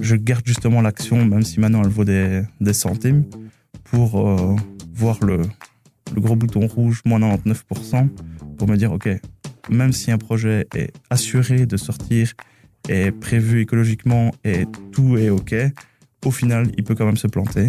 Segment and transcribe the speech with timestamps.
[0.00, 3.24] Je garde justement l'action, même si maintenant elle vaut des, centimes,
[3.84, 4.56] pour euh,
[4.94, 5.42] voir le,
[6.14, 8.08] le gros bouton rouge, moins 99%,
[8.56, 9.08] pour me dire, OK,
[9.68, 12.32] même si un projet est assuré de sortir,
[12.88, 15.54] est prévu écologiquement et tout est OK,
[16.24, 17.68] au final, il peut quand même se planter.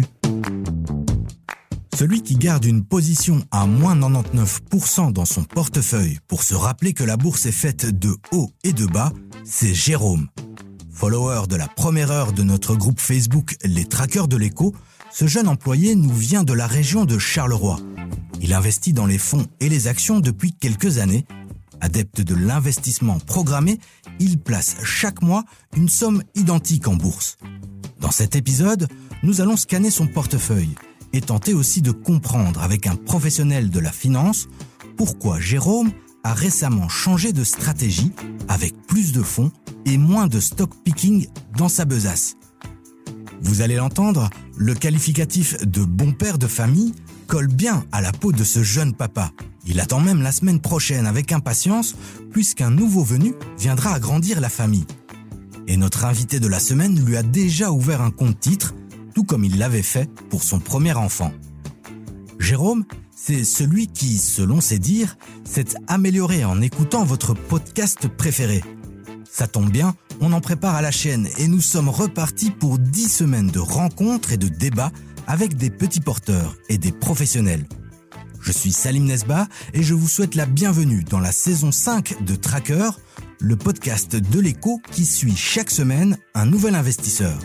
[1.96, 7.04] Celui qui garde une position à moins 99% dans son portefeuille pour se rappeler que
[7.04, 9.12] la bourse est faite de haut et de bas,
[9.44, 10.28] c'est Jérôme.
[10.92, 14.74] Follower de la première heure de notre groupe Facebook Les Traqueurs de l'écho,
[15.10, 17.80] ce jeune employé nous vient de la région de Charleroi.
[18.40, 21.26] Il investit dans les fonds et les actions depuis quelques années.
[21.80, 23.80] Adepte de l'investissement programmé,
[24.20, 25.44] il place chaque mois
[25.76, 27.36] une somme identique en bourse.
[28.00, 28.88] Dans cet épisode,
[29.22, 30.74] nous allons scanner son portefeuille
[31.12, 34.48] et tenter aussi de comprendre avec un professionnel de la finance
[34.96, 35.90] pourquoi Jérôme
[36.24, 38.12] a récemment changé de stratégie
[38.48, 39.52] avec plus de fonds
[39.84, 41.26] et moins de stock picking
[41.56, 42.36] dans sa besace.
[43.40, 46.94] Vous allez l'entendre, le qualificatif de bon père de famille
[47.26, 49.32] colle bien à la peau de ce jeune papa.
[49.66, 51.96] Il attend même la semaine prochaine avec impatience
[52.30, 54.86] puisqu'un nouveau venu viendra agrandir la famille.
[55.66, 58.74] Et notre invité de la semaine lui a déjà ouvert un compte titre,
[59.14, 61.32] tout comme il l'avait fait pour son premier enfant.
[62.38, 62.84] Jérôme,
[63.24, 68.64] c'est celui qui, selon ses dires, s'est amélioré en écoutant votre podcast préféré.
[69.30, 73.08] Ça tombe bien, on en prépare à la chaîne et nous sommes repartis pour 10
[73.08, 74.90] semaines de rencontres et de débats
[75.28, 77.64] avec des petits porteurs et des professionnels.
[78.40, 82.34] Je suis Salim Nesba et je vous souhaite la bienvenue dans la saison 5 de
[82.34, 82.90] Tracker,
[83.38, 87.38] le podcast de l'écho qui suit chaque semaine un nouvel investisseur.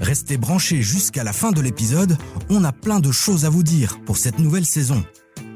[0.00, 2.18] Restez branchés jusqu'à la fin de l'épisode,
[2.50, 5.04] on a plein de choses à vous dire pour cette nouvelle saison.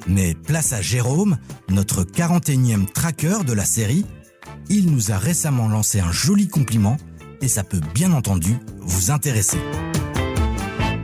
[0.06, 4.06] Mais place à Jérôme, notre 41e tracker de la série.
[4.70, 6.96] Il nous a récemment lancé un joli compliment
[7.40, 9.58] et ça peut bien entendu vous intéresser.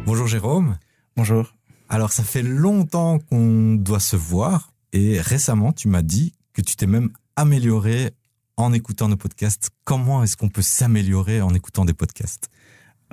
[0.06, 0.78] Bonjour Jérôme.
[1.16, 1.54] Bonjour.
[1.88, 6.76] Alors ça fait longtemps qu'on doit se voir et récemment tu m'as dit que tu
[6.76, 8.12] t'es même amélioré
[8.56, 9.70] en écoutant nos podcasts.
[9.84, 12.48] Comment est-ce qu'on peut s'améliorer en écoutant des podcasts?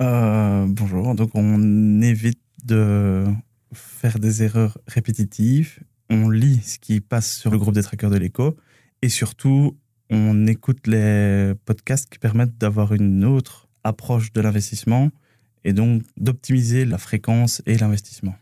[0.00, 1.14] Euh, bonjour.
[1.14, 3.24] Donc, on évite de
[3.72, 5.80] faire des erreurs répétitives.
[6.10, 8.56] On lit ce qui passe sur le groupe des trackers de l'écho.
[9.02, 9.76] Et surtout,
[10.10, 15.10] on écoute les podcasts qui permettent d'avoir une autre approche de l'investissement
[15.64, 18.34] et donc d'optimiser la fréquence et l'investissement.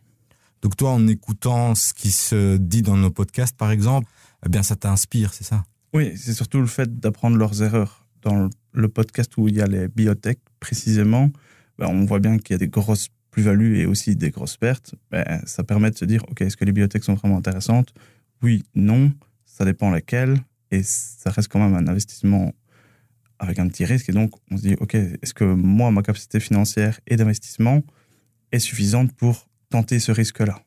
[0.63, 4.11] Donc toi, en écoutant ce qui se dit dans nos podcasts, par exemple,
[4.45, 5.65] eh bien ça t'inspire, c'est ça?
[5.95, 8.07] Oui, c'est surtout le fait d'apprendre leurs erreurs.
[8.23, 8.51] Dans le
[8.89, 11.31] podcast où il y a les biotech, précisément,
[11.79, 14.95] ben, on voit bien qu'il y a des grosses plus-values et aussi des grosses pertes.
[15.11, 17.93] Ben, ça permet de se dire, OK, est-ce que les biotech sont vraiment intéressantes?
[18.43, 19.13] Oui, non,
[19.45, 20.39] ça dépend laquelle.
[20.71, 22.53] Et ça reste quand même un investissement
[23.39, 24.09] avec un petit risque.
[24.09, 27.83] Et donc, on se dit, OK, est-ce que moi, ma capacité financière et d'investissement
[28.53, 30.61] est suffisante pour tenter ce risque-là?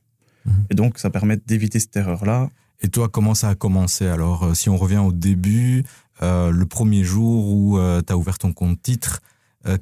[0.46, 0.66] Mhm.
[0.72, 2.50] Et donc, ça permet d'éviter cette erreur-là.
[2.81, 5.84] Et toi, comment ça a commencé Alors, euh, si on revient au début,
[6.22, 9.22] le premier jour où euh, tu as ouvert ton compte titre,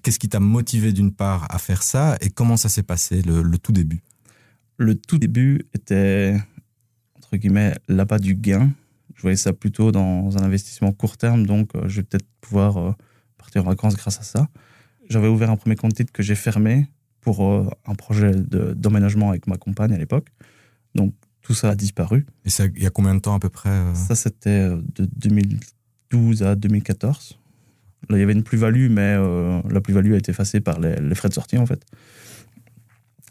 [0.03, 3.57] qu'est-ce qui t'a motivé d'une part à faire ça et comment ça s'est passé, le,
[3.57, 4.01] tout début?
[4.77, 6.39] Le tout début était,
[7.17, 8.71] entre guillemets, là-bas du gain.
[9.15, 12.95] Je voyais ça plutôt dans un investissement court terme, donc je vais peut-être pouvoir
[13.37, 14.47] partir en vacances grâce à ça.
[15.09, 16.87] J'avais ouvert un premier compte titre que j'ai fermé
[17.19, 20.27] pour un projet d'emménagement avec ma compagne à l'époque.
[20.93, 22.25] Donc tout ça a disparu.
[22.45, 23.93] Et ça, il y a combien de temps à peu près euh?
[23.93, 25.05] Ça, c'était euh, de
[26.11, 27.39] 2012 à 2014.
[28.09, 31.15] Là, il y avait une plus-value, mais euh, la plus-value a été effacée par les,
[31.15, 31.85] frais de sortie, en fait.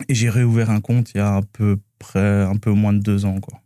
[0.09, 3.01] Et j'ai réouvert un compte il y a à peu près un peu moins de
[3.01, 3.61] deux ans, quoi.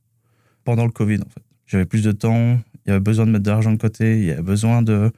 [0.65, 1.43] Pendant le Covid, en fait.
[1.67, 4.25] J'avais plus de temps, il y avait besoin de mettre de l'argent de côté, il
[4.25, 5.11] y avait besoin de...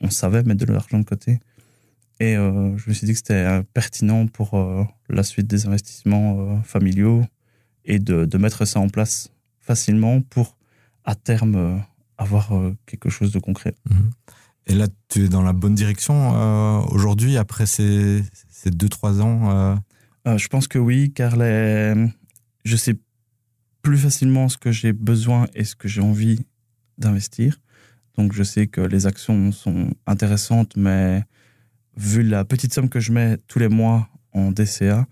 [0.00, 1.40] On savait mettre de l'argent de côté.
[2.20, 7.24] Et je me suis dit que c'était pertinent pour la suite des investissements familiaux
[7.88, 10.56] et de, mettre ça en place facilement pour,
[11.04, 11.78] à terme, euh,
[12.18, 13.74] avoir euh, quelque chose de concret.
[14.66, 19.22] Et là, tu es dans la bonne direction euh, aujourd'hui, après ces, ces deux, trois
[19.22, 19.78] ans
[20.26, 21.94] Je pense que oui, car les...
[22.64, 22.96] je sais
[23.82, 26.44] plus facilement ce que j'ai besoin et ce que j'ai envie
[26.98, 27.58] d'investir.
[28.18, 31.22] Donc, je sais que les actions sont intéressantes, mais
[31.96, 35.06] vu la petite somme que je mets tous les mois en DCA,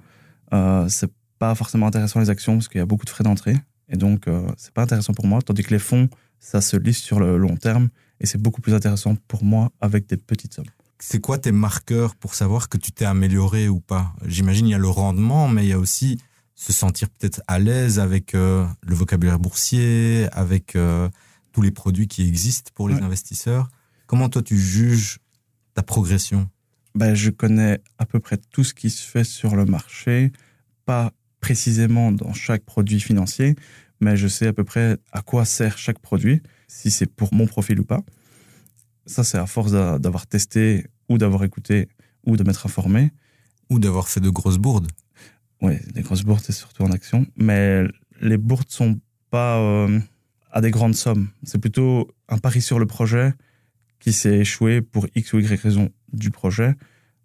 [0.53, 3.57] euh, c'est pas forcément intéressant les actions parce qu'il y a beaucoup de frais d'entrée.
[3.89, 5.43] Et donc, euh, c'est pas intéressant pour moi.
[5.43, 6.09] Tandis que les fonds,
[6.41, 7.89] ça se lisse sur le long terme
[8.21, 10.67] et c'est beaucoup plus intéressant pour moi avec des petites sommes.
[10.99, 14.15] C'est quoi tes marqueurs pour savoir que tu t'es amélioré ou pas?
[14.25, 16.19] J'imagine il y a le rendement, mais il y a aussi
[16.55, 21.09] se sentir peut-être à l'aise avec euh, le vocabulaire boursier, avec euh,
[21.53, 23.69] tous les produits qui existent pour les investisseurs.
[24.07, 25.19] Comment toi tu juges
[25.75, 26.49] ta progression?
[26.95, 30.33] Ben, je connais à peu près tout ce qui se fait sur le marché,
[30.87, 33.55] pas précisément dans chaque produit financier,
[34.01, 37.47] mais je sais à peu près à quoi sert chaque produit, si c'est pour mon
[37.47, 38.03] profil ou pas.
[39.07, 41.89] Ça, c'est à force d'avoir testé ou d'avoir écouté
[42.25, 43.11] ou de m'être informé.
[43.69, 44.87] Ou d'avoir fait de grosses bourdes.
[45.61, 47.27] Oui, des grosses bourdes, c'est surtout en action.
[47.37, 47.83] Mais
[48.21, 49.01] les bourdes sont
[49.31, 49.99] pas euh,
[50.53, 51.29] à des grandes sommes.
[51.43, 53.33] C'est plutôt un pari sur le projet
[53.99, 56.75] qui s'est échoué pour X ou Y raison du projet.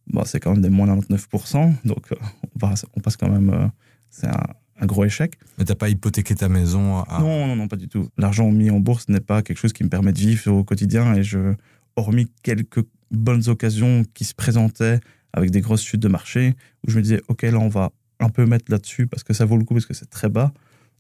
[0.08, 2.16] Bon, c'est quand même des moins 99%, donc euh,
[2.56, 3.52] on passe, on passe quand même.
[3.52, 3.68] Euh,
[4.10, 4.44] c'est un,
[4.86, 5.38] gros échec.
[5.58, 8.10] Mais t'as pas hypothéqué ta maison Non, non, non, pas du tout.
[8.18, 11.16] L'argent mis en bourse n'est pas quelque chose qui me permet de vivre au quotidien
[11.16, 11.54] et je,
[11.96, 15.00] hormis quelques bonnes occasions qui se présentaient
[15.34, 16.56] avec des grosses chutes de marché,
[16.86, 19.46] où je me disais, OK, là, on va un peu mettre là-dessus parce que ça
[19.46, 20.52] vaut le coup, parce que c'est très bas.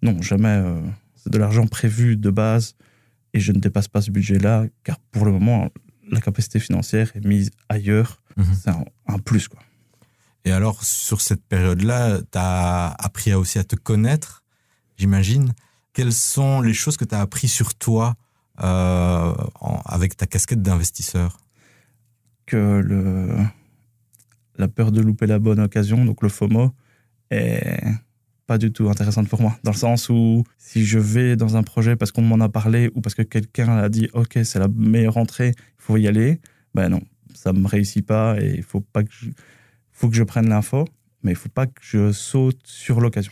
[0.01, 0.49] Non, jamais.
[0.49, 0.81] Euh,
[1.15, 2.75] c'est de l'argent prévu de base
[3.33, 5.69] et je ne dépasse pas ce budget-là, car pour le moment,
[6.09, 8.21] la capacité financière est mise ailleurs.
[8.37, 8.45] Mhm.
[8.59, 9.59] C'est un, plus, quoi.
[10.45, 14.43] Et alors, sur cette période-là, tu as appris aussi à te connaître,
[14.97, 15.53] j'imagine.
[15.93, 18.15] Quelles sont les choses que tu as appris sur toi
[18.63, 19.33] euh,
[19.85, 21.37] avec ta casquette d'investisseur?
[22.45, 23.37] Que
[24.57, 26.71] la peur de louper la bonne occasion, donc le FOMO,
[27.29, 27.83] est
[28.47, 29.57] pas du tout intéressante pour moi.
[29.63, 32.91] Dans le sens où si je vais dans un projet parce qu'on m'en a parlé
[32.95, 36.41] ou parce que quelqu'un a dit OK, c'est la meilleure entrée, il faut y aller,
[36.73, 37.01] ben non,
[37.33, 39.29] ça me réussit pas et il faut pas que je,
[40.01, 40.87] faut que je prenne l'info,
[41.21, 43.31] mais il faut pas que je saute sur l'occasion.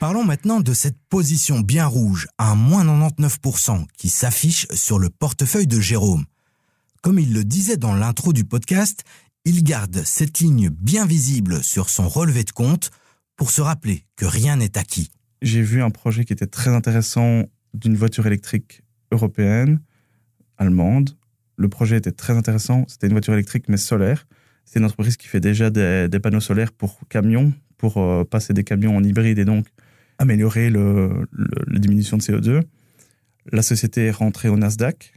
[0.00, 5.66] Parlons maintenant de cette position bien rouge à moins 99% qui s'affiche sur le portefeuille
[5.66, 6.24] de Jérôme.
[7.02, 9.04] Comme il le disait dans l'intro du podcast,
[9.44, 12.90] il garde cette ligne bien visible sur son relevé de compte
[13.36, 15.10] pour se rappeler que rien n'est acquis.
[15.42, 17.42] J'ai vu un projet qui était très intéressant
[17.74, 18.80] d'une voiture électrique
[19.10, 19.82] européenne,
[20.56, 21.18] allemande.
[21.56, 22.84] Le projet était très intéressant.
[22.88, 24.26] C'était une voiture électrique mais solaire.
[24.64, 28.64] C'est une entreprise qui fait déjà des, panneaux solaires pour camions, pour euh, passer des
[28.64, 29.66] camions en hybride et donc
[30.18, 31.26] améliorer le,
[31.66, 32.62] la diminution de CO2.
[33.50, 35.14] La société est rentrée au Nasdaq.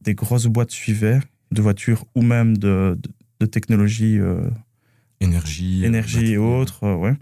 [0.00, 1.20] Des grosses boîtes suivaient,
[1.52, 2.98] de voitures ou même de,
[3.40, 4.18] de, technologies.
[4.18, 4.40] Euh,
[5.20, 5.84] énergie.
[5.84, 7.14] Énergie et autres, euh, ouais,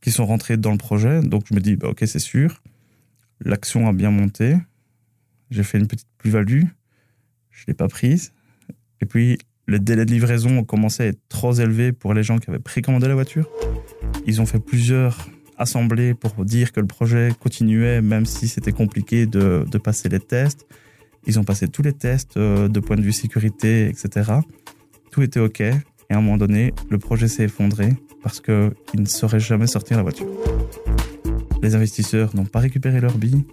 [0.00, 1.20] qui sont rentrées dans le projet.
[1.20, 2.62] Donc je me dis, bah, ok, c'est sûr.
[3.40, 4.56] L'action a bien monté.
[5.50, 6.64] J'ai fait une petite plus-value.
[7.58, 8.32] Je ne l'ai pas prise.
[9.00, 12.38] Et puis, le délai de livraison a commencé à être trop élevé pour les gens
[12.38, 13.50] qui avaient précommandé la voiture.
[14.26, 15.28] Ils ont fait plusieurs
[15.58, 20.66] assemblés pour dire que le projet continuait, même si c'était compliqué de, passer les tests.
[21.26, 24.32] Ils ont passé tous les tests euh, de point de vue sécurité, etc.
[25.10, 25.60] Tout était OK.
[25.60, 25.74] Et
[26.10, 30.04] à un moment donné, le projet s'est effondré parce qu'ils ne sauraient jamais sortir la
[30.04, 30.28] voiture.
[31.60, 33.44] Les investisseurs n'ont pas récupéré leur billes.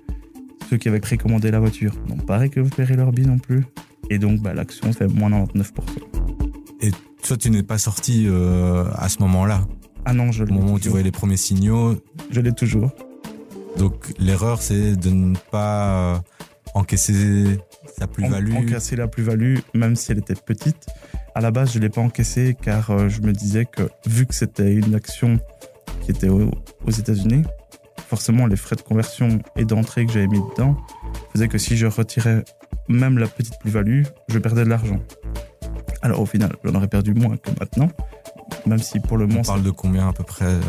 [0.69, 3.63] Ceux qui avaient précommandé la voiture n'ont pas récupéré leur billes non plus.
[4.09, 5.71] Et donc, bah, l'action fait moins 99%.
[6.81, 6.91] Et
[7.23, 9.61] toi, tu n'es pas sorti euh, à ce moment-là?
[10.05, 10.51] Ah non, je l'ai.
[10.51, 11.95] Au moment où tu voyais les premiers signaux?
[12.29, 12.91] Je l'ai toujours.
[13.77, 16.19] Donc l'erreur, c'est de ne pas euh,
[16.75, 17.57] encaisser
[17.97, 18.53] sa plus-value.
[18.53, 20.85] encaisser la plus-value, même si elle était petite.
[21.33, 24.25] À la base, je ne l'ai pas encaissée car euh, je me disais que vu
[24.25, 25.39] que c'était une action
[26.01, 26.51] qui était aux
[26.87, 27.43] États-Unis,
[28.07, 30.77] forcément les frais de conversion et d'entrée que j'avais mis dedans
[31.33, 32.43] faisaient que si je retirais
[32.87, 34.99] même la petite plus-value, je perdais de l'argent.
[36.01, 37.89] Alors au final, j'en aurais perdu moins que maintenant,
[38.65, 39.41] même si pour le moment.
[39.41, 40.59] On parle de combien à peu près euh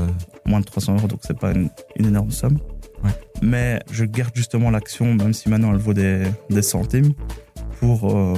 [0.46, 2.58] Moins de 300 euros, donc c'est pas une, énorme somme.
[3.42, 6.24] Mais je garde justement l'action, même si maintenant elle vaut des,
[6.62, 7.12] centimes,
[7.80, 8.34] pour euh,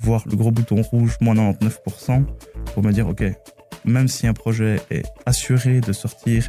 [0.00, 2.24] voir le gros bouton rouge, moins 99%,
[2.74, 3.22] pour me dire, OK,
[3.84, 6.48] même si un projet est assuré de sortir,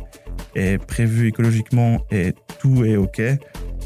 [0.55, 3.21] est prévu écologiquement et tout est OK,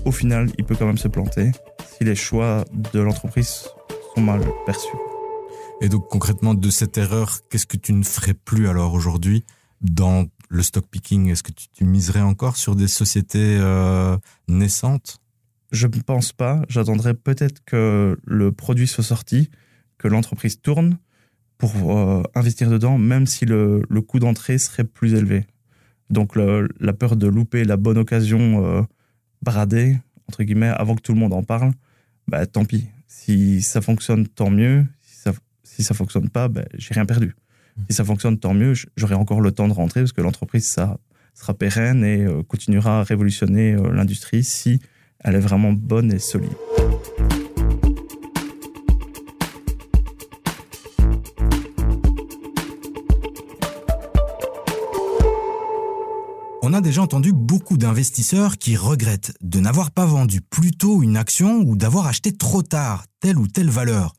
[0.08, 1.52] au final, il peut quand même se planter
[1.98, 3.68] si les choix de l'entreprise
[4.16, 4.96] sont mal perçus.
[5.82, 9.44] Et donc concrètement, de cette erreur, qu'est-ce que tu ne ferais plus alors aujourd'hui
[9.82, 11.30] dans le stock picking?
[11.30, 15.20] Est-ce que tu, miserais encore sur des sociétés euh, naissantes?
[15.72, 16.62] Je ne pense pas.
[16.70, 19.50] J'attendrai peut-être que le produit soit sorti,
[19.98, 21.00] que l'entreprise tourne
[21.58, 25.46] pour euh, investir dedans, même si le, coût d'entrée serait plus élevé.
[26.10, 28.88] Donc la peur de louper la bonne occasion
[29.42, 31.72] bradée, entre guillemets, avant que tout le monde en parle,
[32.28, 32.88] bah, tant pis.
[33.08, 34.86] Si ça fonctionne, tant mieux.
[35.64, 37.36] Si ça fonctionne pas, ben, j'ai rien perdu.
[37.88, 38.74] Si ça fonctionne, tant mieux.
[38.96, 40.98] J'aurai encore le temps de rentrer parce que l'entreprise ça
[41.36, 44.80] sera pérenne et euh, continuera à révolutionner euh, l'industrie si
[45.20, 46.50] elle est vraiment bonne et solide.
[56.70, 61.16] On a déjà entendu beaucoup d'investisseurs qui regrettent de n'avoir pas vendu plus tôt une
[61.16, 64.12] action ou d'avoir acheté trop tard telle ou telle valeur.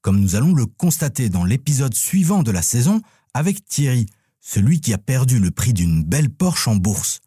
[0.00, 3.02] comme nous allons le constater dans l'épisode suivant de la saison
[3.34, 4.06] avec Thierry,
[4.40, 7.20] celui qui a perdu le prix d'une belle Porsche en bourse.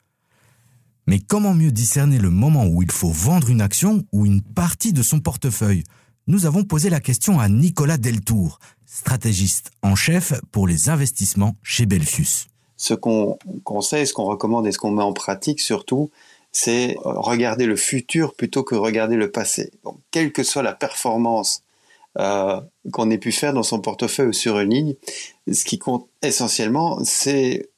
[1.08, 4.91] Mais comment mieux discerner le moment où il faut vendre une action ou une partie
[4.91, 5.86] de son portefeuille?
[6.27, 11.86] Nous avons posé la question à Nicolas Deltour, stratégiste en chef pour les investissements chez
[11.86, 12.50] Belfius.
[12.77, 16.10] Ce qu'on conseille, ce qu'on recommande et ce qu'on met en pratique surtout,
[16.51, 19.72] c'est regarder le futur plutôt que regarder le passé.
[20.12, 21.63] Quelle que soit la performance
[22.17, 22.62] euh,
[22.94, 24.96] qu'on ait pu faire dans son portefeuille ou sur une ligne,
[25.51, 27.70] ce qui compte essentiellement, c'est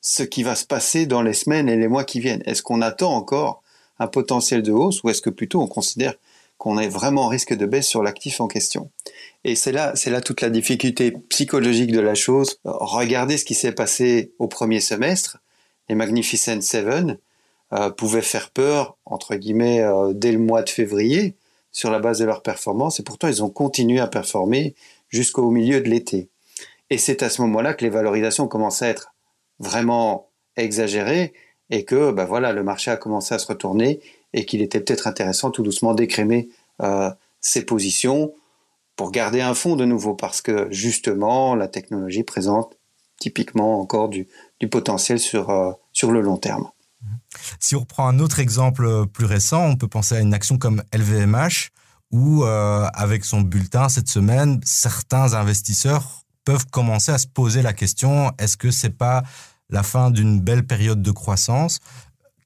[0.00, 2.42] ce qui va se passer dans les semaines et les mois qui viennent.
[2.46, 3.62] Est-ce qu'on attend encore
[3.98, 6.14] un potentiel de hausse ou est-ce que plutôt on considère
[6.62, 8.92] qu'on est vraiment en risque de baisse sur l'actif en question
[9.42, 12.60] Et c'est là, c'est là toute la difficulté psychologique de la chose.
[12.62, 15.38] Regardez ce qui s'est passé au premier semestre.
[15.88, 17.18] Les Magnificent Seven
[17.72, 21.34] euh, pouvaient faire peur, entre guillemets, euh, dès le mois de février
[21.72, 24.76] sur la base de leur performance et pourtant ils ont continué à performer
[25.08, 26.28] jusqu'au milieu de l'été.
[26.90, 29.12] Et c'est à ce moment-là que les valorisations commencent à être
[29.58, 31.32] vraiment exagéré
[31.70, 33.98] et que ben voilà, le marché a commencé à se retourner
[34.32, 36.48] et qu'il était peut-être intéressant tout doucement d'écrémer
[36.80, 37.10] euh,
[37.40, 38.32] ses positions
[38.96, 42.76] pour garder un fond de nouveau parce que justement la technologie présente
[43.18, 44.28] typiquement encore du,
[44.70, 46.70] potentiel sur, euh, sur le long terme.
[47.60, 50.82] Si on reprend un autre exemple plus récent, on peut penser à une action comme
[50.92, 51.70] LVMH
[52.12, 57.72] où, euh, avec son bulletin cette semaine, certains investisseurs peuvent commencer à se poser la
[57.72, 59.22] question est-ce que c'est pas
[59.70, 61.80] la fin d'une belle période de croissance?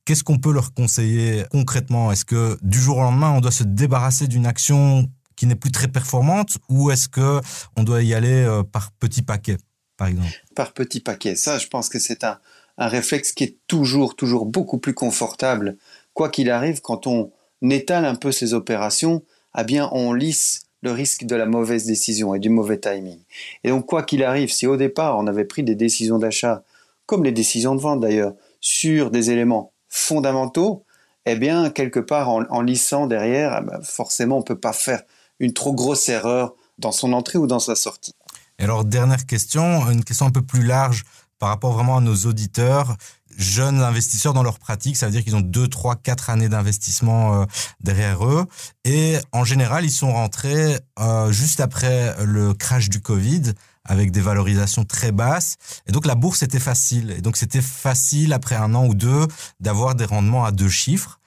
[0.07, 2.13] Qu'est-ce qu'on peut leur conseiller concrètement?
[2.13, 5.73] Est-ce que du jour au lendemain, on doit se débarrasser d'une action qui n'est plus
[5.73, 7.41] très performante ou est-ce que
[7.77, 9.57] on doit y aller euh, par petits paquets,
[9.97, 10.29] par exemple?
[10.55, 11.35] Par petits paquets.
[11.35, 12.39] Ça, je pense que c'est un,
[12.79, 15.77] un réflexe qui est toujours, toujours beaucoup plus confortable.
[16.15, 17.33] Quoi qu'il arrive, quand on
[17.69, 19.25] étale un peu ses opérations,
[19.59, 23.19] eh bien, on lisse le risque de la mauvaise décision et du mauvais timing.
[23.65, 26.63] Et donc, quoi qu'il arrive, si au départ, on avait pris des décisions d'achat
[27.07, 30.85] comme les décisions de vente d'ailleurs, sur des éléments fondamentaux,
[31.25, 35.03] eh bien, quelque part, en, lissant derrière, eh ben, forcément, on ne peut pas faire
[35.41, 38.15] une trop grosse erreur dans son entrée ou dans sa sortie.
[38.59, 41.05] Et alors, dernière question, une question un peu plus large
[41.39, 42.97] par rapport vraiment à nos auditeurs,
[43.37, 47.43] jeunes investisseurs dans leur pratique, ça veut dire qu'ils ont 2, 3, 4 années d'investissement
[47.43, 47.45] euh,
[47.81, 48.47] derrière eux.
[48.85, 53.53] Et en général, ils sont rentrés euh, juste après le crash du Covid
[53.87, 55.57] avec des valorisations très basses.
[55.87, 57.15] Et donc la bourse était facile.
[57.17, 59.27] Et donc c'était facile après un an ou deux
[59.61, 61.21] d'avoir des rendements à deux chiffres.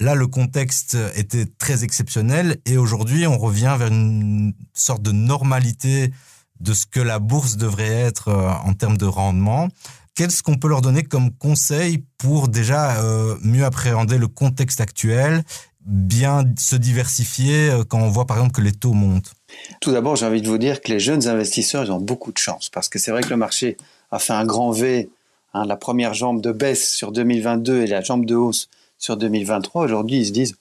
[0.00, 6.12] Là, le contexte était très exceptionnel et aujourd'hui, on revient vers une sorte de normalité
[6.60, 9.68] de ce que la bourse devrait être euh, en termes de rendement.
[10.14, 15.44] Qu'est-ce qu'on peut leur donner comme conseil pour déjà euh, mieux appréhender le contexte actuel,
[15.80, 19.32] bien se diversifier euh, quand on voit par exemple que les taux montent
[19.80, 22.38] tout d'abord, j'ai envie de vous dire que les jeunes investisseurs, ils ont beaucoup de
[22.38, 23.76] chance parce que c'est vrai que le marché
[24.10, 25.08] a fait un grand V,
[25.54, 28.68] hein, la première jambe de baisse sur 2022 et la jambe de hausse
[28.98, 29.84] sur 2023.
[29.84, 30.56] Aujourd'hui, ils se disent,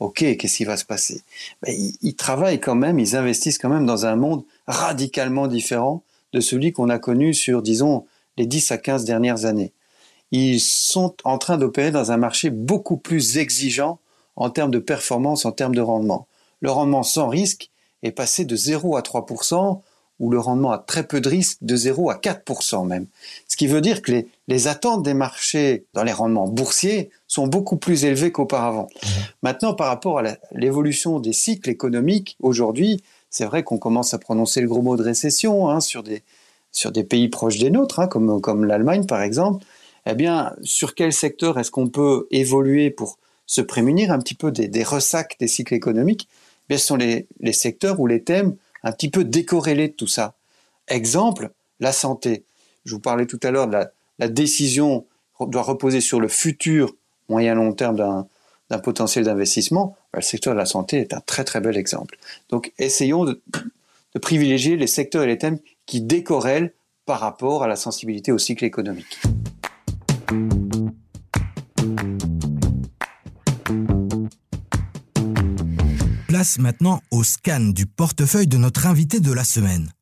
[0.00, 1.22] OK, qu'est-ce qui va se passer?
[1.62, 6.02] Ben, ils, travaillent quand même, ils investissent quand même dans un monde radicalement différent
[6.32, 9.72] de celui qu'on a connu sur, disons, les 10 à 15 dernières années.
[10.30, 13.98] Ils sont en train d'opérer dans un marché beaucoup plus exigeant
[14.36, 16.26] en termes de performance, en termes de rendement.
[16.60, 17.70] Le rendement sans risque,
[18.02, 19.80] est passé de 0 à 3%,
[20.18, 23.06] ou le rendement a très peu de risque, de 0 à 4% même.
[23.48, 27.76] Ce qui veut dire que les, attentes des marchés dans les rendements boursiers sont beaucoup
[27.76, 28.86] plus élevées qu'auparavant.
[29.02, 29.08] Mmh.
[29.42, 34.60] Maintenant, par rapport à l'évolution des cycles économiques, aujourd'hui, c'est vrai qu'on commence à prononcer
[34.60, 36.22] le gros mot de récession hein, sur, des,
[36.70, 39.64] sur des pays proches des nôtres, hein, comme, comme l'Allemagne par exemple.
[40.06, 44.50] Eh bien, sur quel secteur est-ce qu'on peut évoluer pour se prémunir un petit peu
[44.50, 46.28] des, ressacs des cycles économiques
[46.72, 50.32] quels sont les, secteurs ou les thèmes un petit peu décorrélés de tout ça.
[50.88, 52.44] Exemple, la santé.
[52.86, 53.76] Je vous parlais tout à l'heure de
[54.18, 55.04] la, décision
[55.38, 56.94] doit reposer sur le futur
[57.28, 58.26] moyen-long terme
[58.70, 59.98] d'un potentiel d'investissement.
[60.14, 62.16] Ben, le secteur de la santé est un très très bel exemple.
[62.48, 63.42] Donc essayons de,
[64.14, 66.72] de privilégier les secteurs et les thèmes qui décorrèlent
[67.04, 69.20] par rapport à la sensibilité au cycle économique.
[76.42, 79.92] Place maintenant au scan du portefeuille de notre invité de la semaine.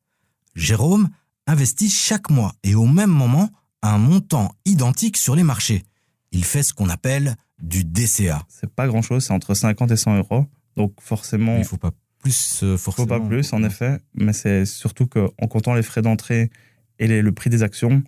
[0.55, 1.09] Jérôme
[1.45, 3.51] investit chaque mois et au même moment
[3.83, 5.83] un montant identique sur les marchés.
[6.31, 8.41] Il fait ce qu'on appelle du DCA.
[8.49, 10.47] C'est pas grand chose, c'est entre 50 et 100 euros.
[10.75, 11.59] Donc forcément.
[11.59, 13.07] Il faut pas plus, euh, forcément.
[13.07, 13.99] faut pas plus, en effet.
[14.15, 16.49] Mais c'est surtout qu'en comptant les frais d'entrée
[16.97, 18.01] et le prix des actions,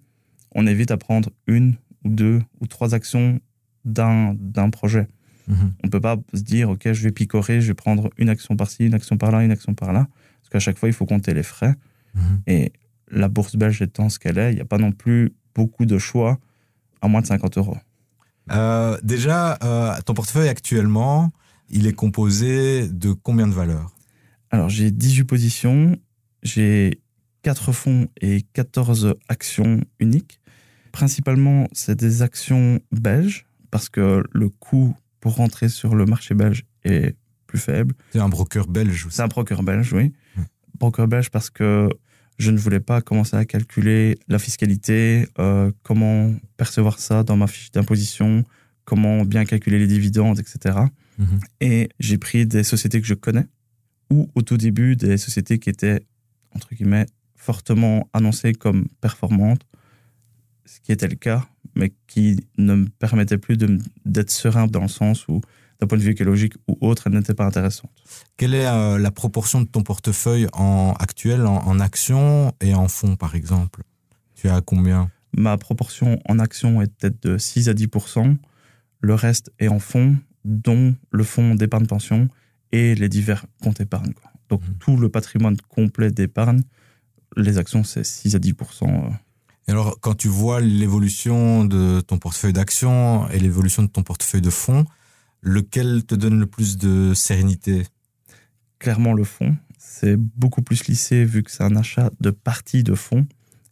[0.56, 3.40] on évite à prendre une ou deux ou trois actions
[3.86, 4.36] d'un
[4.72, 5.08] projet.
[5.50, 8.56] On ne peut pas se dire, OK, je vais picorer, je vais prendre une action
[8.56, 10.08] par-ci, une action par-là, une action par-là.
[10.42, 11.76] Parce qu'à chaque fois, il faut compter les frais.
[12.16, 12.42] Mhm.
[12.48, 12.74] Et
[13.12, 15.98] la bourse belge étant ce qu'elle est, il n'y a pas non plus beaucoup de
[15.98, 16.40] choix
[17.02, 17.78] à moins de 50 euros.
[18.52, 21.32] Euh, déjà, euh, ton portefeuille actuellement,
[21.70, 23.92] il est composé de combien de valeurs?
[24.52, 25.98] Alors, j'ai 18 positions,
[26.44, 27.02] j'ai
[27.44, 30.40] 4 fonds et 14 actions uniques.
[30.92, 36.66] Principalement, c'est des actions belges parce que le coût pour rentrer sur le marché belge
[36.84, 37.16] est
[37.48, 37.96] plus faible.
[38.12, 39.16] C'est un broker belge aussi.
[39.16, 40.12] C'est un broker belge, oui.
[40.36, 40.42] Hmm.
[40.78, 41.88] Broker belge parce que
[42.38, 47.48] je ne voulais pas commencer à calculer la fiscalité, euh, comment percevoir ça dans ma
[47.48, 48.44] fiche d'imposition,
[48.84, 50.78] comment bien calculer les dividendes, etc.
[51.18, 51.40] Mhm.
[51.62, 53.48] Et j'ai pris des sociétés que je connais,
[54.10, 56.06] ou au tout début des sociétés qui étaient,
[56.54, 57.06] entre guillemets,
[57.38, 59.62] fortement annoncées comme performantes,
[60.74, 63.58] ce qui était le cas, mais qui ne me permettait plus
[64.06, 65.42] d'être serein dans le sens où,
[65.80, 67.92] d'un point de vue écologique ou autre, elles n'étaient pas intéressantes.
[68.38, 72.88] Quelle est euh, la proportion de ton portefeuille en actuel en, en actions et en
[72.88, 73.82] fonds, par exemple?
[74.36, 75.12] Tu as combien?
[75.38, 77.88] Ma proportion en actions est peut-être de 6 à 10
[79.02, 82.30] Le reste est en fonds, dont le fonds d'épargne pension
[82.72, 84.14] et les divers comptes épargne.
[84.14, 84.32] quoi.
[84.50, 84.76] Donc Mhm.
[84.80, 86.62] tout le patrimoine complet d'épargne,
[87.38, 89.10] les actions, c'est 6 à 10 euh.
[89.68, 94.42] Et alors, quand tu vois l'évolution de ton portefeuille d'actions et l'évolution de ton portefeuille
[94.42, 94.86] de fonds,
[95.42, 97.86] lequel te donne le plus de sérénité?
[98.80, 102.94] Clairement, le fonds, c'est beaucoup plus lissé vu que c'est un achat de partie de
[102.96, 103.26] fonds.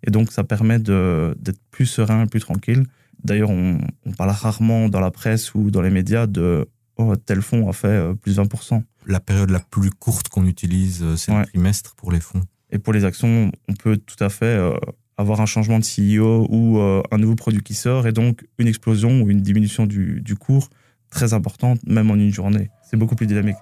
[0.05, 2.85] Et donc, ça permet d'être plus serein, plus tranquille.
[3.23, 7.41] D'ailleurs, on, on parle rarement dans la presse ou dans les médias de oh, tel
[7.41, 8.81] fonds a fait euh, plus 20%.
[9.05, 11.41] La période la plus courte qu'on utilise, euh, c'est Ouais.
[11.41, 12.41] le trimestre pour les fonds.
[12.71, 14.73] Et pour les actions, on peut tout à fait euh,
[15.21, 18.67] avoir un changement de CEO ou euh, un nouveau produit qui sort et donc une
[18.67, 20.69] explosion ou une diminution du, du cours
[21.09, 22.69] très importante, même en une journée.
[22.89, 23.55] C'est beaucoup plus dynamique.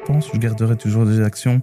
[0.00, 1.62] Je pense que je garderai toujours des actions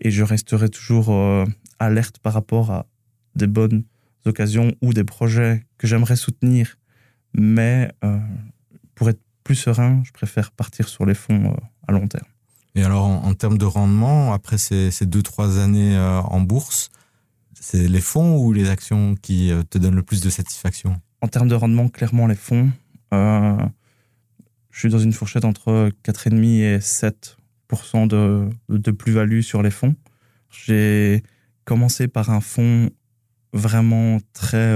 [0.00, 1.44] et je resterai toujours euh,
[1.78, 2.86] alerte par rapport à
[3.34, 3.84] des bonnes
[4.24, 6.78] occasions ou des projets que j'aimerais soutenir.
[7.34, 8.18] Mais euh,
[8.94, 11.56] pour être plus serein, je préfère partir sur les fonds
[11.88, 12.31] à long terme.
[12.74, 16.90] Et alors, en, termes de rendement, après ces, ces deux, trois années euh, en bourse,
[17.52, 21.00] c'est les fonds ou les actions qui euh, te donnent le plus de satisfaction?
[21.20, 22.70] En termes de rendement, clairement, les fonds,
[23.12, 23.56] euh,
[24.70, 27.36] je suis dans une fourchette entre 4,5 et 7
[27.94, 29.94] de, de plus-value sur les fonds.
[30.50, 31.22] J'ai
[31.64, 32.90] commencé par un fonds
[33.54, 34.74] vraiment très,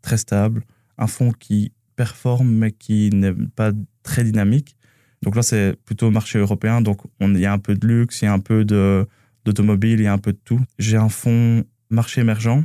[0.00, 0.64] très stable,
[0.96, 4.76] un fonds qui performe mais qui n'est pas très dynamique.
[5.24, 8.20] Donc là, c'est plutôt marché européen, donc on- il y a un peu de luxe,
[8.22, 10.60] il y a un peu d'automobile, il y a un peu de tout.
[10.78, 12.62] J'ai un fonds marché émergent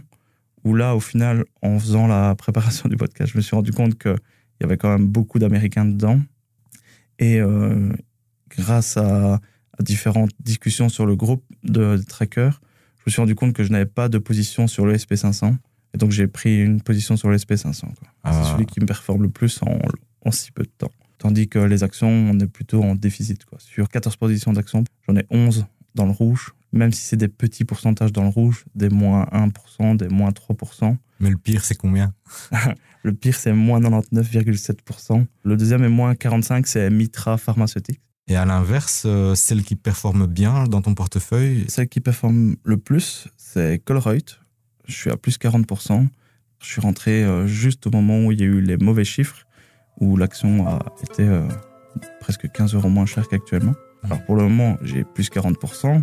[0.66, 3.98] où là, au final, en faisant la préparation du podcast, je me suis rendu compte
[3.98, 4.16] qu'il
[4.62, 6.20] y avait quand même beaucoup d'Américains dedans.
[7.18, 7.92] Et euh,
[8.50, 12.62] grâce à, à différentes discussions sur le groupe de, de trackers,
[12.98, 15.56] je me suis rendu compte que je n'avais pas de position sur le SP500.
[15.94, 17.82] Et donc, j'ai pris une position sur le SP500.
[17.82, 18.08] quoi.
[18.24, 18.34] Ah.
[18.44, 19.80] C'est celui qui me performe le plus en,
[20.26, 20.92] en si peu de temps.
[21.20, 23.46] Tandis que les actions, on est plutôt en déficit.
[23.46, 23.60] Quoi.
[23.60, 26.54] Sur 14 positions d'actions, j'en ai 11 dans le rouge.
[26.72, 30.96] Même si c'est des petits pourcentages dans le rouge, des moins 1%, des moins 3%.
[31.20, 32.14] Mais le pire, c'est combien?
[33.04, 35.26] Le pire, c'est moins 99,7%.
[35.44, 38.02] Le deuxième est moins 45%, c'est Mitra Pharmaceutique.
[38.28, 42.78] Et à l'inverse, euh, celle qui performe bien dans ton portefeuille, Celle qui performe le
[42.78, 44.38] plus, c'est Colruyt.
[44.86, 46.08] Je suis à plus 40%.
[46.62, 49.48] Je suis rentré euh, juste au moment où il y a eu les mauvais chiffres,
[50.00, 51.48] où l'action a été euh,
[52.20, 53.76] presque 15 euros moins chère qu'actuellement.
[54.04, 56.02] Alors pour le moment, j'ai plus 40%,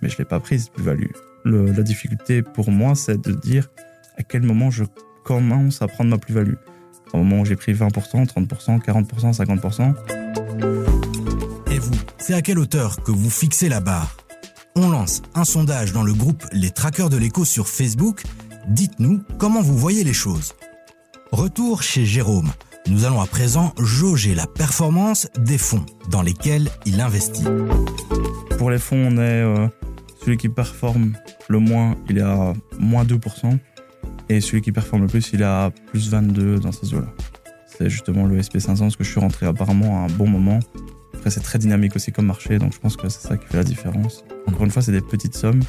[0.00, 1.10] mais je ne l'ai pas prise, plus-value.
[1.44, 3.68] La difficulté pour moi, c'est de dire
[4.16, 4.84] à quel moment je
[5.24, 6.54] commence à prendre ma plus-value.
[7.12, 9.94] Au moment où j'ai pris 20%, 30%, 40%, 50%,
[11.70, 14.16] Et vous, c'est à quelle hauteur que vous fixez la barre?
[14.74, 18.22] On lance un sondage dans le groupe Les Traqueurs de l'écho sur Facebook.
[18.68, 20.54] Dites-nous comment vous voyez les choses.
[21.30, 22.50] Retour chez Jérôme.
[22.88, 27.44] Nous allons à présent jauger la performance des fonds dans lesquels il investit.
[28.58, 29.68] Pour les fonds, on est euh,
[30.24, 31.12] celui qui performe
[31.48, 33.58] le moins, il est à moins 2%.
[34.28, 37.08] Et celui qui performe le plus, il est à plus 22 dans ces eaux-là.
[37.66, 40.60] C'est justement le SP500, parce que je suis rentré apparemment à un bon moment.
[41.14, 43.56] Après, c'est très dynamique aussi comme marché, donc je pense que c'est ça qui fait
[43.56, 44.24] la différence.
[44.46, 45.60] Encore une fois, c'est des petites sommes.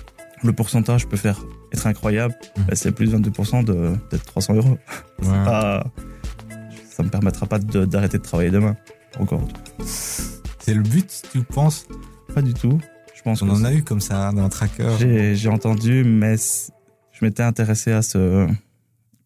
[0.43, 1.39] Le pourcentage peut faire
[1.71, 2.65] être incroyable, Mhm.
[2.69, 4.77] mais c'est plus 22% de peut-être 300 euros.
[5.21, 5.29] Ouais.
[5.47, 5.83] Ah,
[6.95, 8.77] ça me permettra pas d'arrêter de travailler demain.
[9.19, 9.47] Encore.
[9.83, 11.87] C'est le but, tu penses?
[12.35, 12.79] Pas du tout.
[13.15, 15.33] Je pense On que en a eu comme ça dans un tracker.
[15.35, 18.47] J'ai entendu, mais je m'étais intéressé à ce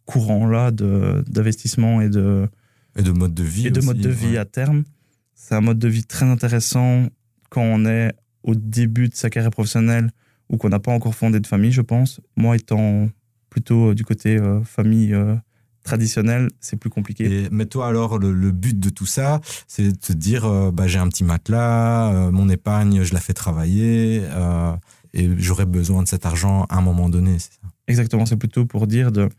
[0.05, 2.47] courant-là d'investissement et de,
[2.95, 3.67] Et de mode de vie.
[3.67, 4.83] et de aussi, mode de vie à terme.
[5.35, 7.07] c'est un mode de vie très intéressant
[7.49, 10.11] quand on est au début de sa carrière professionnelle
[10.49, 12.21] ou qu'on n'a pas encore fondé de famille, je pense.
[12.37, 13.09] Moi, étant
[13.49, 15.13] plutôt du côté famille
[15.87, 17.47] traditionnelle, c'est plus compliqué.
[17.51, 21.07] mais toi, alors, le, but de tout ça, c'est de te dire, bah, j'ai un
[21.07, 24.23] petit matelas, mon épargne, je la fais travailler
[25.13, 27.67] et j'aurais besoin de cet argent à un moment donné, c'est ça?
[27.87, 29.29] Exactement, c'est plutôt pour dire de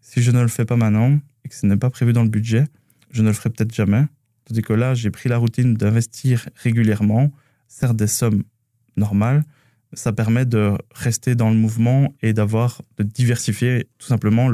[0.00, 2.28] si je ne le fais pas maintenant et que ce n'est pas prévu dans le
[2.28, 2.64] budget,
[3.10, 4.04] je ne le ferai peut-être jamais.
[4.44, 7.30] Tandis que là, j'ai pris la routine d'investir régulièrement,
[7.68, 8.42] certes des sommes
[8.96, 9.44] normales,
[9.92, 14.48] ça permet de rester dans le mouvement et d'avoir, de diversifier tout simplement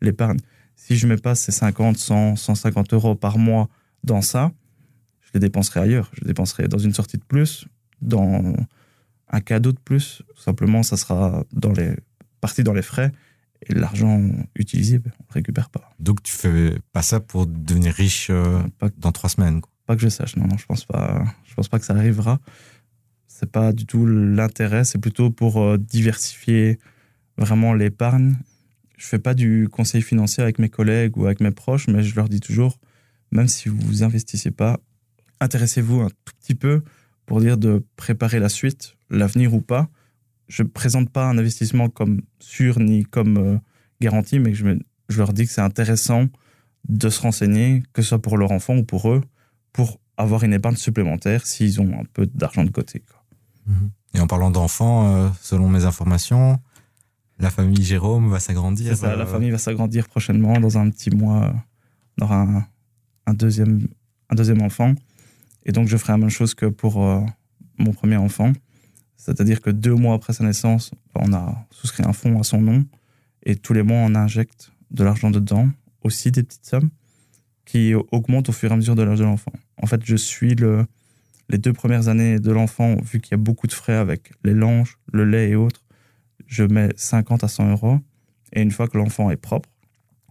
[0.00, 0.38] l'épargne.
[0.82, 3.68] Si je mets pas ces 50, 100, 150 euros par mois
[4.02, 4.50] dans ça,
[5.20, 6.10] je les dépenserai ailleurs.
[6.14, 7.66] Je les dépenserai dans une sortie de plus,
[8.00, 8.56] dans
[9.28, 10.22] un cadeau de plus.
[10.34, 11.94] Tout simplement, ça sera dans les
[12.40, 13.12] parties dans les frais
[13.68, 14.22] et l'argent
[14.56, 15.92] utilisé, on ne récupère pas.
[15.98, 18.62] Donc tu fais pas ça pour devenir riche euh,
[18.96, 21.22] dans trois semaines Pas que je sache, non, non, je pense pas.
[21.44, 22.40] Je pense pas que ça arrivera.
[23.26, 26.78] C'est pas du tout l'intérêt, c'est plutôt pour euh, diversifier
[27.36, 28.36] vraiment l'épargne.
[29.00, 32.14] Je fais pas du conseil financier avec mes collègues ou avec mes proches, mais je
[32.14, 32.78] leur dis toujours,
[33.32, 34.78] même si vous investissez pas,
[35.40, 36.82] intéressez-vous un tout petit peu
[37.24, 39.88] pour dire de préparer la suite, l'avenir ou pas.
[40.48, 43.58] Je présente pas un investissement comme sûr ni comme euh,
[44.02, 44.66] garanti, mais je,
[45.08, 46.26] je leur dis que c'est intéressant
[46.86, 49.22] de se renseigner, que ce soit pour leur enfant ou pour eux,
[49.72, 53.02] pour avoir une épargne supplémentaire s'ils ont un peu d'argent de côté.
[53.66, 53.90] Mhm.
[54.12, 56.60] Et en parlant d'enfants, euh, selon mes informations,
[57.40, 58.88] la famille Jérôme va s'agrandir.
[58.88, 60.60] C'est ça, la euh, famille va s'agrandir prochainement.
[60.60, 61.52] Dans un petit mois,
[62.18, 62.66] on aura un,
[63.26, 63.88] un, deuxième,
[64.28, 64.94] un deuxième enfant.
[65.64, 67.20] Et donc, je ferai la même chose que pour euh,
[67.78, 68.52] mon premier enfant.
[69.16, 72.84] C'est-à-dire que deux mois après sa naissance, on a souscrit un fonds à son nom
[73.44, 75.68] et tous les mois, on injecte de l'argent dedans,
[76.02, 76.90] aussi des petites sommes
[77.64, 79.52] qui augmentent au fur et à mesure de l'âge de l'enfant.
[79.80, 80.86] En fait, je suis le,
[81.48, 84.54] les deux premières années de l'enfant, vu qu'il y a beaucoup de frais avec les
[84.54, 85.84] langes, le lait et autres,
[86.46, 87.98] je mets 50 à 100 euros.
[88.52, 89.68] Et une fois que l'enfant est propre,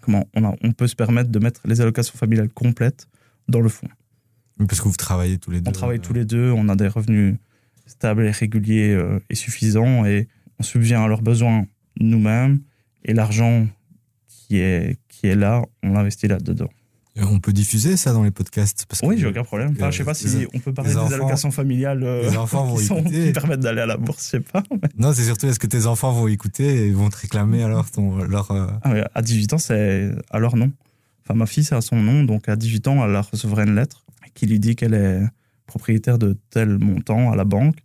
[0.01, 3.07] comment on, a, on peut se permettre de mettre les allocations familiales complètes
[3.47, 3.87] dans le fonds.
[4.57, 5.69] Parce que vous travaillez tous les deux.
[5.69, 7.35] On travaille tous les deux, on a des revenus
[7.85, 10.27] stables et réguliers euh, et suffisants et
[10.59, 11.65] on subvient à leurs besoins
[11.99, 12.59] nous-mêmes
[13.05, 13.67] et l'argent
[14.27, 16.69] qui est, qui est là, on l'investit là-dedans.
[17.21, 19.73] On peut diffuser ça dans les podcasts parce Oui, j'ai aucun problème.
[19.75, 22.75] Enfin, je sais pas si on peut parler des allocations familiales euh, enfants
[23.07, 24.63] qui, permettent d'aller à la bourse, je sais pas.
[24.97, 28.17] Non, c'est surtout est-ce que tes enfants vont écouter et vont te réclamer alors ton,
[28.17, 28.51] leur.
[28.51, 30.71] Euh, ah à 18 ans, c'est alors non.
[31.25, 34.05] Enfin, ma fille, c'est à son nom, donc à 18 ans, elle recevrait une lettre
[34.33, 35.21] qui lui dit qu'elle est
[35.67, 37.77] propriétaire de tel montant à la banque.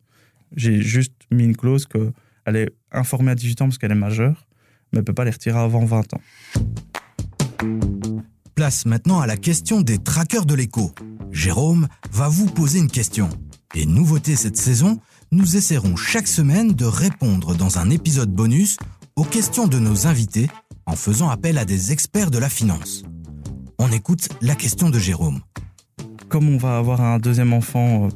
[0.56, 4.46] J'ai juste mis une clause qu'elle est informée à 18 ans parce qu'elle est majeure,
[4.92, 6.20] mais elle ne peut pas les retirer avant 20 ans.
[8.64, 10.90] Place maintenant à la question des traqueurs de l'écho.
[11.30, 13.28] Jérôme va vous poser une question.
[13.74, 15.00] Et nouveauté cette saison,
[15.32, 18.78] nous essaierons chaque semaine de répondre dans un épisode bonus
[19.16, 20.48] aux questions de nos invités
[20.86, 23.02] en faisant appel à des experts de la finance.
[23.78, 25.42] On écoute la question de Jérôme
[26.30, 28.08] comme on va avoir un deuxième enfant euh,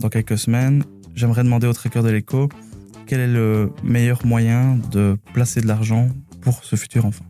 [0.00, 2.50] dans quelques semaines, j'aimerais demander au tracker de l'écho
[3.06, 6.10] quel est le meilleur moyen de placer de l'argent
[6.42, 7.24] pour ce futur enfant.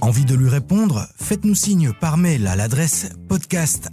[0.00, 1.08] Envie de lui répondre?
[1.16, 3.88] Faites-nous signe par mail à l'adresse podcast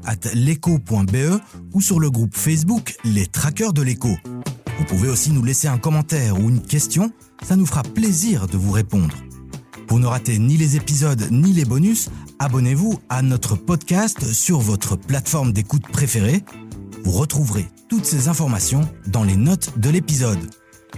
[1.74, 4.16] ou sur le groupe Facebook Les Traqueurs de l'écho.
[4.78, 7.12] Vous pouvez aussi nous laisser un commentaire ou une question,
[7.44, 9.16] ça nous fera plaisir de vous répondre.
[9.88, 12.10] Pour ne rater ni les épisodes ni les bonus,
[12.40, 16.44] abonnez-vous à notre podcast sur votre plateforme d'écoute préférée.
[17.04, 20.40] Vous retrouverez toutes ces informations dans les notes de l'épisode.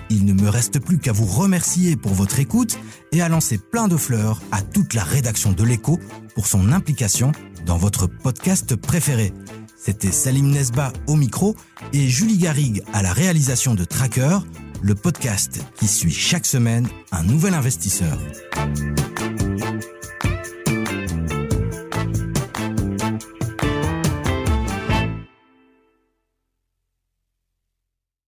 [0.09, 2.77] Il ne me reste plus qu'à vous remercier pour votre écoute
[3.11, 5.99] et à lancer plein de fleurs à toute la rédaction de l'écho
[6.35, 7.31] pour son implication
[7.65, 9.33] dans votre podcast préféré.
[9.77, 11.55] C'était Salim Nesba au micro
[11.93, 14.39] et Julie Garrigue à la réalisation de Tracker,
[14.81, 18.17] le podcast qui suit chaque semaine un nouvel investisseur.